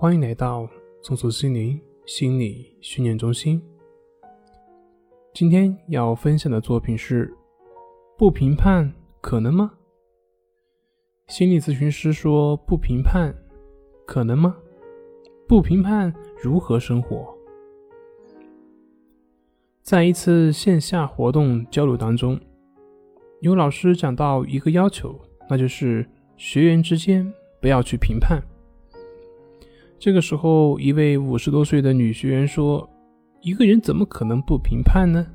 [0.00, 0.66] 欢迎来到
[1.02, 3.62] 松鼠心灵心理训练中心。
[5.34, 7.30] 今天要分享的作品是：
[8.16, 8.90] 不评判
[9.20, 9.70] 可能吗？
[11.28, 13.30] 心理咨询师说：“不评判
[14.06, 14.56] 可能吗？
[15.46, 16.10] 不评判
[16.42, 17.36] 如何生活？”
[19.84, 22.40] 在一次线下活动交流当中，
[23.40, 26.08] 有老师讲到一个要求，那就是
[26.38, 27.30] 学员之间
[27.60, 28.42] 不要去评判。
[30.00, 32.88] 这个时候，一位五十多岁的女学员说
[33.42, 35.26] ：“一个人怎么可能不评判呢？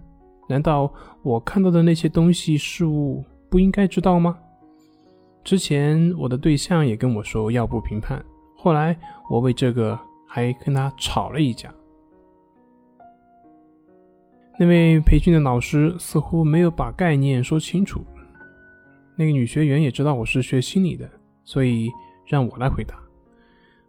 [0.49, 0.91] 难道
[1.21, 4.35] 我看到的那些东西事物不应该知道吗？”
[5.45, 8.25] 之前我的对象也跟我说要不评判，
[8.57, 8.97] 后来
[9.29, 11.71] 我为这个还跟他吵了一架。
[14.57, 18.03] 那位培训的老师似乎没有把概念说清楚。
[19.15, 21.07] 那个女学员也知道我是学心理的，
[21.43, 21.87] 所以
[22.25, 22.95] 让我来回答。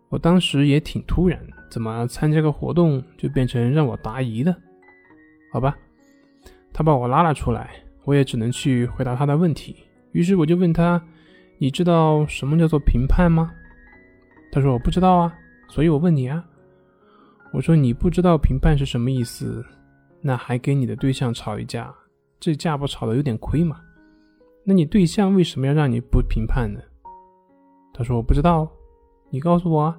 [0.08, 4.54] 我当时也挺突然，怎么参加个活动就变成让我答疑的？
[5.52, 5.76] 好吧，
[6.72, 7.70] 他把我拉了出来，
[8.04, 9.76] 我也只能去回答他的问题。
[10.12, 11.02] 于是我就问他
[11.58, 13.52] ：“你知道什么叫做评判吗？”
[14.52, 15.34] 他说：“我不知道啊。”
[15.68, 16.44] 所以我问你啊。
[17.52, 19.64] 我说：“你不知道评判是什么意思，
[20.20, 21.92] 那还跟你的对象吵一架，
[22.38, 23.80] 这架不吵的有点亏嘛？
[24.64, 26.80] 那你对象为什么要让你不评判呢？”
[27.92, 28.70] 他说：“我不知道。”
[29.36, 29.94] 你告诉我！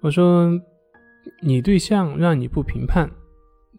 [0.00, 0.50] 我说，
[1.40, 3.10] 你对象让你不评判，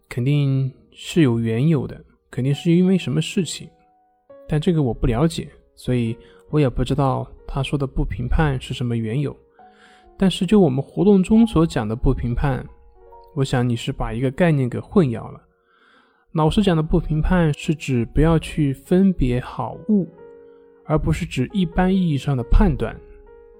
[0.08, 3.70] 肯定是有缘由的，肯定是因为什么事情。
[4.48, 6.18] 但这个我不了解，所以
[6.50, 9.36] 我也不知道他说的不评判是什么缘由。
[10.16, 12.66] 但是就我们活动中所讲的不评判，
[13.36, 15.40] 我想你是把一个概念给混淆了。
[16.32, 20.04] 老师讲的不评判是指不要去分别好恶，
[20.86, 23.00] 而不是指一般意义上的判断。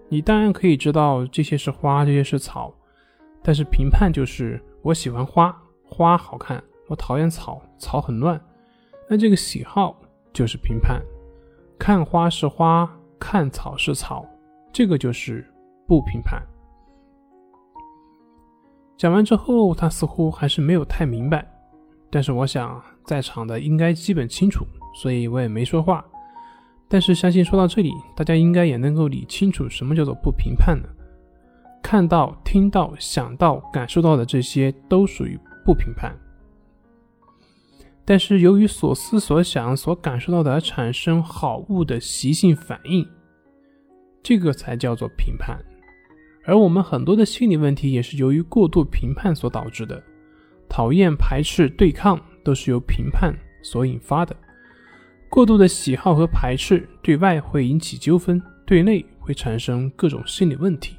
[0.08, 2.72] 你当然可以知道这些是花，这些是草，
[3.42, 8.40] 但是评判就是我喜欢花，花好看；我讨厌草，草很乱。
[9.08, 10.00] 那这个喜好
[10.32, 11.02] 就是评判，
[11.78, 14.26] 看花是花，看草是草，
[14.72, 15.46] 这个就是
[15.86, 16.42] 不评判。
[18.96, 21.46] 讲完之后，他似乎还是没有太明白，
[22.10, 26.04] 但是我想在场的应该基本清楚，所以我也没说话。
[26.88, 30.88] 但是，相信说到这里，大家应该也能够理清楚什么叫做不评判了。
[31.82, 36.16] 看到、听到、想到、感受到的这些都属于不评判。
[38.06, 43.06] 但是，由于所思所想、所感受到的而产生好恶的习性反应，
[44.22, 45.58] 这个才叫做评判。
[46.46, 50.02] 而我们很多的心理问题也是由于过度评判所导致的，
[50.70, 54.34] 讨厌、排斥、对抗都是由评判所引发的。
[55.30, 60.96] 过度的喜好和排斥，对外会引起纠纷，对内会产生各种心理问题。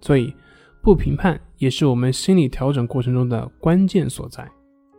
[0.00, 0.32] 所以，
[0.82, 4.48] 不评判也是我们心理调整过程中的关键所在。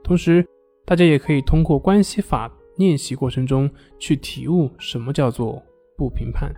[0.04, 0.46] 同时，
[0.86, 5.64] 大家也可以通过关系法练习过程中去体悟什么叫做
[5.96, 6.52] 不评判。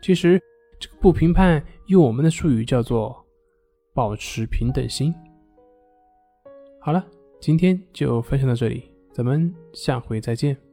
[0.00, 0.40] 其实，
[0.78, 3.14] 这个不评判用我们的术语叫做
[3.92, 5.12] 保持平等心。
[6.80, 7.04] 好了，
[7.40, 10.65] 今天就分享到这里，咱们下回再见。